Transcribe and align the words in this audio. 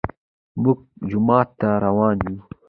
موږ 0.61 0.79
جومات 1.09 1.47
ته 1.59 1.69
روان 1.83 2.17
يو 2.29 2.37